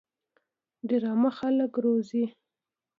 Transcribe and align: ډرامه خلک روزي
ډرامه 0.87 1.31
خلک 1.37 1.71
روزي 1.83 2.23